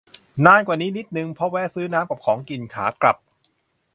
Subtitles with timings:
[0.45, 3.17] นานกว่านี้นิดนึง เพราะแวะซื้อน้ำกับของกินขากลับ